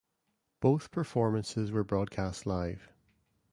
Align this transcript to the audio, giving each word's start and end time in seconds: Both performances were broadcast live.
Both 0.61 0.89
performances 0.89 1.71
were 1.71 1.83
broadcast 1.83 2.47
live. 2.47 2.89